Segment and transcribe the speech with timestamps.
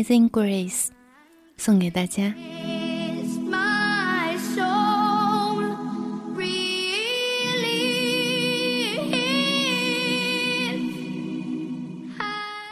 [0.00, 0.86] Amazing Grace，
[1.58, 2.34] 送给大家。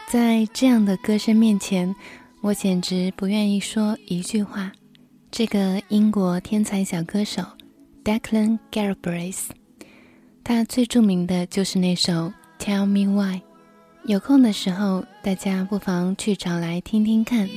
[0.09, 1.95] 在这样的歌声面前，
[2.41, 4.73] 我简直不愿意说一句话。
[5.31, 7.43] 这个英国天才小歌手
[8.03, 9.49] Declan Galbraith，
[10.43, 12.13] 他最著名的就是那首
[12.59, 13.41] 《Tell Me Why》。
[14.05, 17.49] 有空的时候，大家不妨去找来听听看。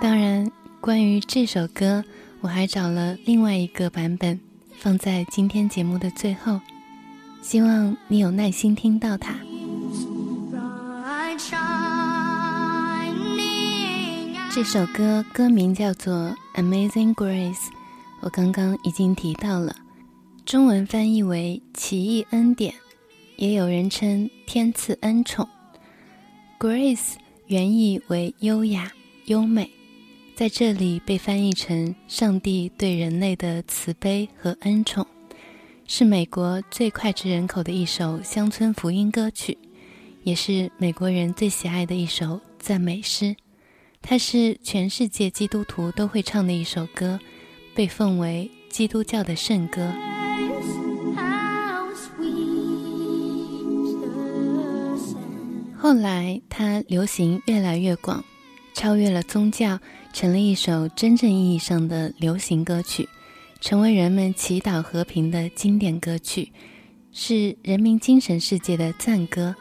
[0.00, 0.50] 当然，
[0.80, 2.04] 关于这首歌，
[2.40, 4.40] 我还找了另外一个版本，
[4.78, 6.60] 放在今天节目的最后，
[7.40, 9.34] 希望你有耐心听到它。
[14.52, 17.54] 这首歌歌名叫做《Amazing Grace》，
[18.20, 19.76] 我刚刚已经提到了。
[20.46, 22.72] 中文翻译为奇异恩典，
[23.34, 25.48] 也有人称天赐恩宠。
[26.56, 27.14] Grace
[27.48, 28.92] 原意为优雅、
[29.24, 29.68] 优美，
[30.36, 35.04] 在这里被翻译成上帝对人类的慈悲和恩宠，
[35.88, 39.58] 是美国最脍炙人口的一首乡村福音歌曲，
[40.22, 43.34] 也是美国人最喜爱的一首赞美诗。
[44.00, 47.18] 它是全世界基督徒都会唱的一首歌，
[47.74, 49.92] 被奉为基督教的圣歌。
[55.78, 58.24] 后来，它流行越来越广，
[58.74, 59.78] 超越了宗教，
[60.12, 63.08] 成了一首真正意义上的流行歌曲，
[63.60, 66.50] 成为人们祈祷和平的经典歌曲，
[67.12, 69.54] 是人民精神世界的赞歌。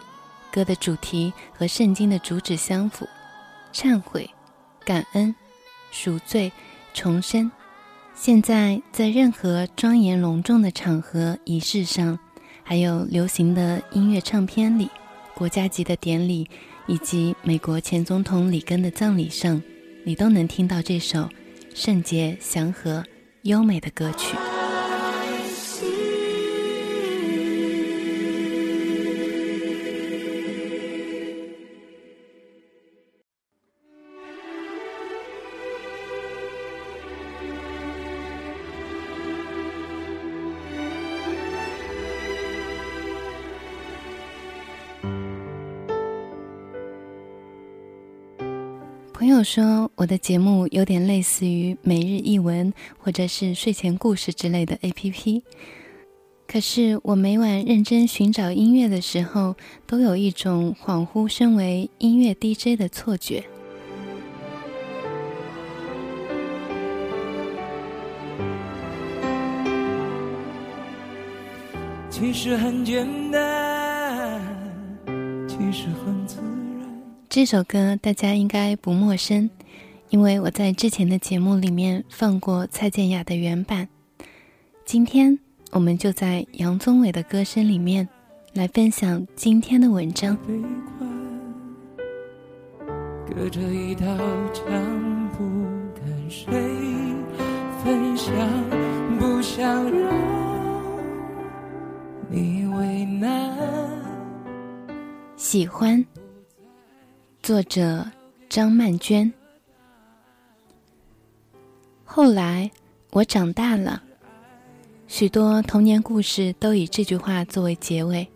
[0.51, 3.05] 歌的主题和圣经的主旨相符：
[3.73, 4.29] 忏悔、
[4.85, 5.35] 感恩、
[5.91, 6.49] 赎罪、
[6.93, 7.51] 重生。
[8.15, 12.17] 现在，在任何庄严隆重的场合、仪式上，
[12.63, 14.89] 还有流行的音乐唱片里。
[15.35, 16.49] 国家级的典礼，
[16.87, 19.61] 以及美国前总统里根的葬礼上，
[20.05, 21.29] 你都能听到这首
[21.73, 23.03] 圣洁、祥和、
[23.41, 24.35] 优美的歌曲。
[49.45, 55.43] 说我的节目有点类似于每日一文或者是睡前故事之类的 APP，
[56.47, 59.55] 可是我每晚认真寻找音乐的时候，
[59.85, 63.43] 都有一种恍惚身为音乐 DJ 的错觉。
[72.09, 74.41] 其实很简单，
[75.47, 76.14] 其实很
[77.35, 79.49] 这首歌大家应该不陌生，
[80.07, 83.89] 因为我在之前的节目里面放过蔡健雅的原版。
[84.85, 85.37] 今天
[85.71, 88.07] 我们就在杨宗纬的歌声里面
[88.53, 90.37] 来分享今天的文章。
[93.27, 94.05] 隔着一道
[94.53, 95.43] 墙，不
[95.93, 96.47] 跟谁
[97.83, 98.33] 分享，
[99.19, 100.13] 不想让
[102.29, 103.53] 你为难。
[105.35, 106.01] 喜欢。
[107.45, 108.03] 作者
[108.49, 109.31] 张曼娟。
[112.03, 112.71] 后来
[113.11, 114.01] 我长大了，
[115.07, 118.27] 许多童年故事都以这句话作为结尾，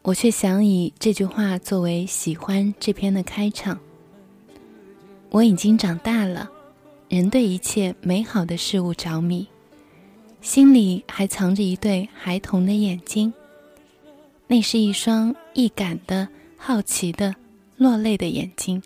[0.00, 3.78] 我却想以这句话作为喜欢这篇的开场。
[5.28, 6.50] 我已经长大了，
[7.10, 9.46] 仍对一切美好的事物着迷，
[10.40, 13.30] 心里还藏着一对孩童的眼睛，
[14.46, 16.26] 那是一双易感的
[16.56, 17.34] 好奇的。
[17.78, 18.82] 落泪的眼睛，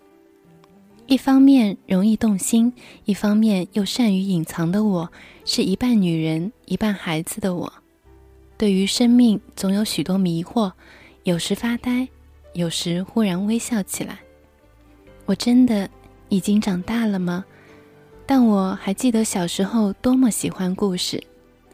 [1.06, 2.70] 一方面容易动心，
[3.06, 5.10] 一方面又善于隐藏的我，
[5.46, 7.72] 是一半女人一半孩子的我，
[8.58, 10.70] 对于生命总有许多迷惑，
[11.22, 12.06] 有时发呆，
[12.52, 14.18] 有时忽然微笑起来。
[15.24, 15.88] 我真的
[16.28, 17.46] 已经长大了吗？
[18.26, 21.22] 但我还记得小时候多么喜欢故事，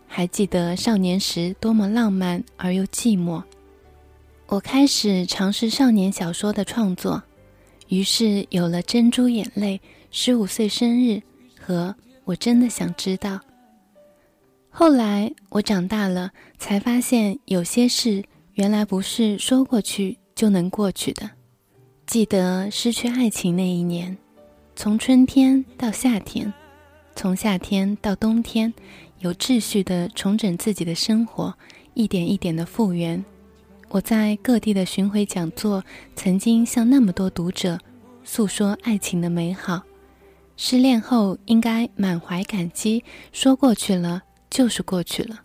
[0.06, 3.42] 还记得少年时多么浪漫而又寂寞。
[4.48, 7.22] 我开始尝试少年小说的创作，
[7.88, 9.76] 于是有了《珍珠眼泪》、
[10.10, 11.20] 十五岁生日
[11.60, 13.38] 和我真的想知道。
[14.70, 18.24] 后来我长大了，才发现有些事
[18.54, 21.28] 原来不是说过去就能过去的。
[22.06, 24.16] 记得失去爱情那一年，
[24.74, 26.50] 从春天到夏天，
[27.14, 28.72] 从夏天到冬天，
[29.18, 31.54] 有秩序的重整自己的生活，
[31.92, 33.22] 一点一点的复原。
[33.90, 35.82] 我在各地的巡回讲座，
[36.14, 37.78] 曾经向那么多读者
[38.22, 39.82] 诉说爱情的美好。
[40.58, 43.02] 失恋后应该满怀感激，
[43.32, 45.40] 说过去了就是过去了。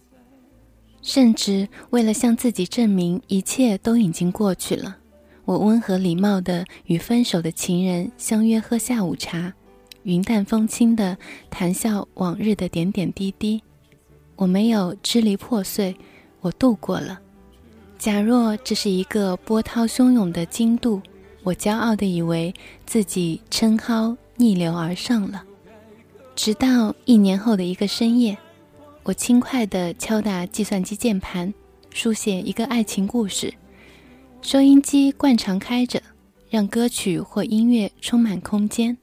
[1.02, 4.98] 甚至为了向自己证明一切都已经过去了，
[5.46, 9.54] 我温和礼貌地与分手的情人相约喝下午茶，
[10.04, 11.18] 云淡风轻地
[11.50, 13.64] 谈笑往日的点点滴滴。
[14.36, 15.96] 我没有支离破碎，
[16.42, 17.22] 我度过了。
[18.04, 21.02] 假若这是一个波涛汹涌的经度，
[21.42, 22.54] 我骄傲地以为
[22.86, 25.42] 自己撑篙逆流而上了。
[26.36, 28.38] 直到一年后的一个深夜，
[29.04, 31.54] 我轻快地敲打计算机键盘，
[31.92, 33.54] 书写一个爱情故事。
[34.42, 36.04] 收音机惯常开着，
[36.50, 38.98] 让歌曲或音乐充满空间。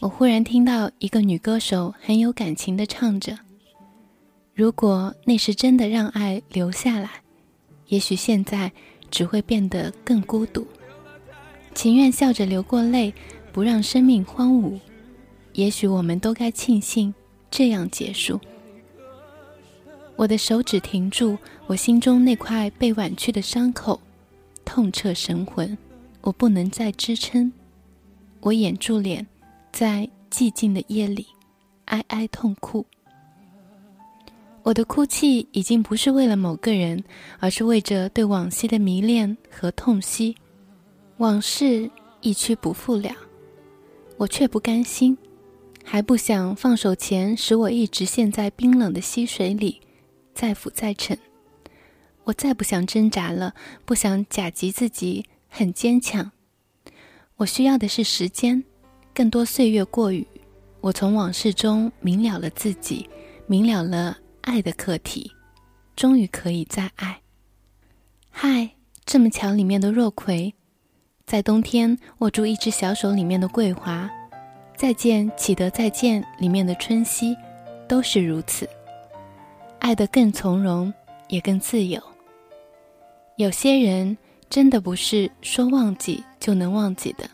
[0.00, 3.38] 我忽然听到一个女歌手很有感情地唱着
[4.52, 7.08] ：“如果那是真的，让爱留下来。”
[7.88, 8.72] 也许现在
[9.10, 10.66] 只会变得更孤独，
[11.74, 13.12] 情愿笑着流过泪，
[13.52, 14.78] 不让生命荒芜。
[15.52, 17.14] 也许我们都该庆幸
[17.50, 18.40] 这样结束。
[20.16, 24.00] 我的手指停住，我心中那块被剜去的伤口，
[24.64, 25.76] 痛彻神魂。
[26.22, 27.52] 我不能再支撑，
[28.40, 29.24] 我掩住脸，
[29.72, 31.26] 在寂静的夜里
[31.84, 32.84] 哀哀痛哭。
[34.66, 37.04] 我的哭泣已经不是为了某个人，
[37.38, 40.36] 而是为着对往昔的迷恋和痛惜。
[41.18, 41.88] 往事
[42.20, 43.14] 一去不复了，
[44.16, 45.16] 我却不甘心，
[45.84, 49.80] 还不想放手前使我一直陷在冰冷的溪水里，
[50.34, 51.16] 再浮再沉。
[52.24, 53.54] 我再不想挣扎了，
[53.84, 56.32] 不想假集自己很坚强。
[57.36, 58.64] 我需要的是时间，
[59.14, 60.26] 更多岁月过雨。
[60.80, 63.08] 我从往事中明了了自己，
[63.46, 64.18] 明了了。
[64.46, 65.32] 爱的课题，
[65.96, 67.20] 终于可以再爱。
[68.30, 68.70] 嗨，
[69.04, 70.54] 这么巧里面的若葵，
[71.26, 74.08] 在冬天握住一只小手里面的桂华，
[74.76, 77.36] 再见启德再见里面的春熙，
[77.88, 78.68] 都是如此。
[79.80, 80.94] 爱得更从容，
[81.26, 82.00] 也更自由。
[83.34, 84.16] 有些人
[84.48, 87.28] 真的不是说忘记就能忘记的。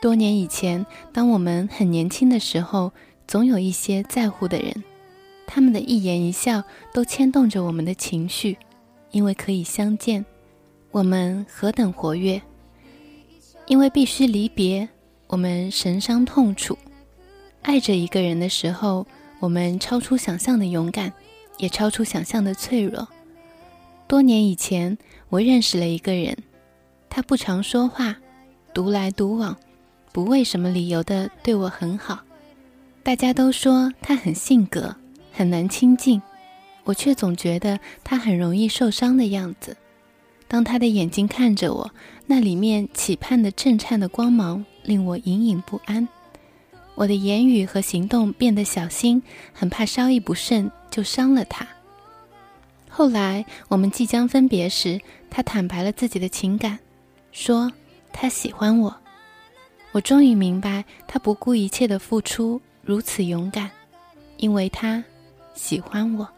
[0.00, 2.92] 多年以前，当我们很年轻的时候，
[3.28, 4.82] 总有一些在乎的人。
[5.54, 6.64] 他们的一言一笑
[6.94, 8.56] 都牵动着我们的情绪，
[9.10, 10.24] 因为可以相见，
[10.90, 12.40] 我们何等活跃；
[13.66, 14.88] 因为必须离别，
[15.26, 16.78] 我们神伤痛楚。
[17.60, 19.06] 爱着一个人的时候，
[19.40, 21.12] 我们超出想象的勇敢，
[21.58, 23.06] 也超出想象的脆弱。
[24.08, 24.96] 多年以前，
[25.28, 26.34] 我认识了一个人，
[27.10, 28.16] 他不常说话，
[28.72, 29.54] 独来独往，
[30.12, 32.20] 不为什么理由的对我很好。
[33.02, 34.96] 大家都说他很性格。
[35.32, 36.20] 很难亲近，
[36.84, 39.76] 我却总觉得他很容易受伤的样子。
[40.46, 41.90] 当他的眼睛看着我，
[42.26, 46.06] 那里面期盼的震颤的光芒令我隐隐不安。
[46.94, 49.22] 我的言语和行动变得小心，
[49.54, 51.66] 很怕稍一不慎就伤了他。
[52.90, 56.78] 后来我们即将分别时，他坦白了自己的情感，
[57.32, 57.72] 说
[58.12, 58.94] 他喜欢我。
[59.92, 63.70] 我终于明白，他不顾一切的付出如此勇敢，
[64.36, 65.02] 因为他。
[65.54, 66.28] 喜欢我，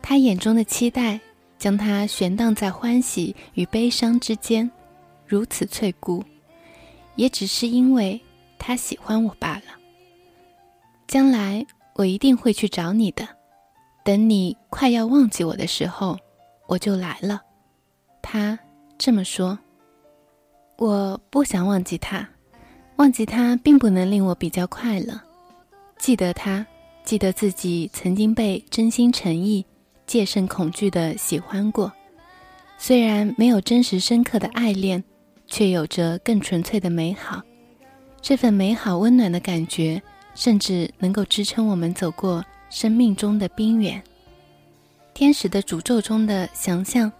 [0.00, 1.20] 他眼中的期待
[1.58, 4.70] 将他悬荡在欢喜与悲伤之间，
[5.26, 6.24] 如此脆骨，
[7.16, 8.20] 也只是因为
[8.58, 9.64] 他喜欢我罢了。
[11.06, 13.26] 将来我一定会去找你的，
[14.04, 16.18] 等你快要忘记我的时候，
[16.66, 17.42] 我就来了。
[18.22, 18.58] 他
[18.96, 19.58] 这么说。
[20.76, 22.28] 我不想忘记他，
[22.98, 25.20] 忘记他并不能令我比较快乐，
[25.98, 26.64] 记得他。
[27.08, 29.64] 记得自己曾经被真心诚意、
[30.06, 31.90] 戒慎恐惧的喜欢过，
[32.76, 35.02] 虽然没有真实深刻的爱恋，
[35.46, 37.40] 却有着更纯粹的美好。
[38.20, 40.02] 这份美好温暖的感觉，
[40.34, 44.02] 甚至能够支撑我们走过生命中的冰原。
[45.14, 47.10] 天使的诅咒中的想象，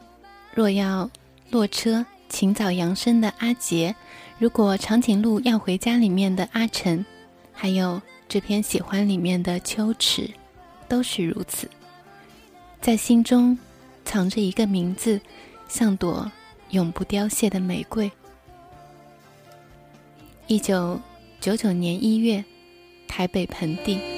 [0.53, 1.11] 若要
[1.49, 3.97] 落车，请早扬声的阿杰，
[4.39, 7.03] 如果长颈鹿要回家里面的阿晨，
[7.55, 7.99] 还有。
[8.29, 10.29] 这篇喜欢里面的秋池，
[10.87, 11.69] 都是如此。
[12.79, 13.59] 在心中
[14.05, 15.19] 藏着一个名字，
[15.67, 16.31] 像朵
[16.71, 18.11] 永不凋谢的玫瑰。
[20.47, 21.01] 一九
[21.41, 22.45] 九九年一月，
[23.09, 24.18] 台北盆地。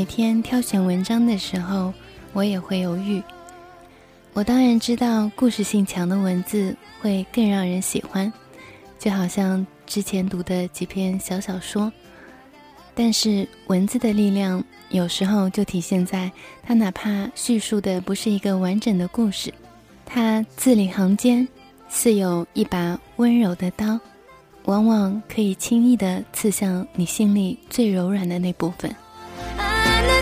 [0.00, 1.92] 每天挑选文章的时候，
[2.32, 3.22] 我也会犹豫。
[4.32, 8.32] 我当然知道故事性强的文字会更让人喜欢，
[8.98, 11.92] 就好像之前读的几篇小小说。
[12.94, 19.52] 但是文字的力量有时候就体现在它哪怕叙述的不是一个完整的故事，
[20.06, 21.46] 它字里行间
[21.90, 24.00] 似有一把温柔的刀，
[24.64, 28.90] 往往可以轻易地刺向你心里最柔软的那部分。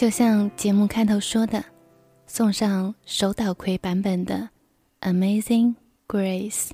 [0.00, 1.62] 就像节目开头说的，
[2.26, 4.48] 送上手岛葵版本的
[5.12, 5.74] 《Amazing
[6.08, 6.68] Grace》。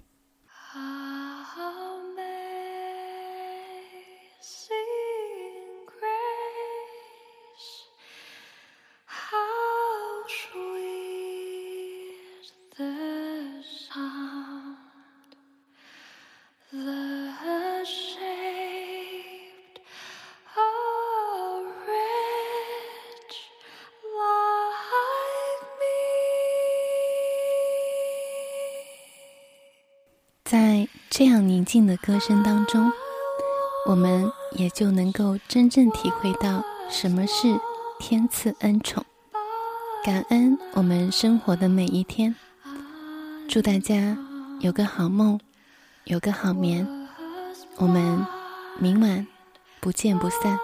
[31.18, 32.92] 这样宁静的歌声当中，
[33.86, 37.58] 我们也就能够真正体会到什么是
[37.98, 39.02] 天赐恩宠，
[40.04, 42.36] 感恩我们生活的每一天。
[43.48, 44.18] 祝大家
[44.60, 45.40] 有个好梦，
[46.04, 46.86] 有个好眠。
[47.76, 48.26] 我们
[48.78, 49.26] 明晚
[49.80, 50.58] 不见不散。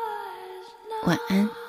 [1.07, 1.62] 晚安。